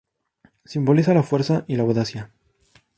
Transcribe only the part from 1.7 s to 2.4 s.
la audacia.